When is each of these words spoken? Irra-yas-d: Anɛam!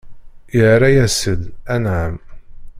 Irra-yas-d: 0.59 1.41
Anɛam! 1.73 2.15